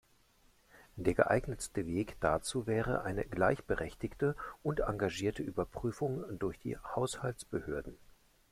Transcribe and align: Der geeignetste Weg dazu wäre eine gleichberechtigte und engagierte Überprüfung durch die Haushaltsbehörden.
Der 0.95 1.13
geeignetste 1.13 1.85
Weg 1.85 2.17
dazu 2.21 2.65
wäre 2.65 3.03
eine 3.03 3.23
gleichberechtigte 3.23 4.35
und 4.63 4.79
engagierte 4.79 5.43
Überprüfung 5.43 6.23
durch 6.39 6.57
die 6.57 6.75
Haushaltsbehörden. 6.75 7.95